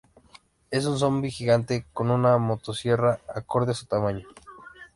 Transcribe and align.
Es 0.71 0.87
un 0.87 0.97
zombi 0.97 1.29
gigante 1.29 1.85
con 1.93 2.09
una 2.09 2.39
motosierra 2.39 3.19
acorde 3.35 3.73
a 3.73 3.75
su 3.75 3.85
tamaño. 3.85 4.27